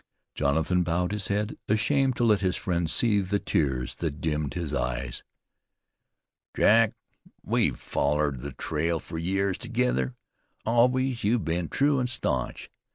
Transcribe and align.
Jonathan 0.33 0.81
bowed 0.81 1.11
his 1.11 1.27
head, 1.27 1.59
ashamed 1.67 2.15
to 2.15 2.23
let 2.23 2.39
his 2.41 2.55
friend 2.55 2.89
see 2.89 3.19
the 3.19 3.37
tears 3.37 3.93
that 3.97 4.19
dimmed 4.19 4.55
his 4.55 4.73
eyes. 4.73 5.23
"Jack, 6.57 6.93
we've 7.43 7.77
follered 7.77 8.39
the 8.39 8.53
trail 8.53 8.99
fer 8.99 9.19
years 9.19 9.59
together. 9.59 10.15
Always 10.65 11.23
you've 11.23 11.45
been 11.45 11.69
true 11.69 11.99
an' 11.99 12.07
staunch. 12.07 12.71